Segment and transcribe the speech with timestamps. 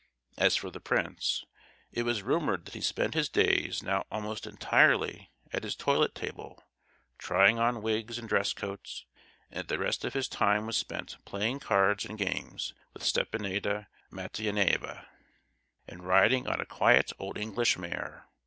[0.35, 1.45] As for the prince,
[1.91, 6.63] it was rumoured that he spent his days now almost entirely at his toilet table,
[7.19, 9.05] trying on wigs and dress coats,
[9.51, 13.89] and that the rest of his time was spent playing cards and games with Stepanida
[14.11, 15.05] Matveyevna,
[15.87, 18.25] and riding on a quiet old English mare.